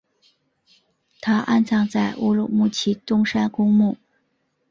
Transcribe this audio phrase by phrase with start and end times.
[1.21, 3.97] 他安葬在乌鲁木齐东山公墓。